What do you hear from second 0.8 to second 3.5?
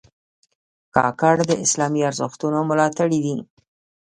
کاکړ د اسلامي ارزښتونو ملاتړي دي.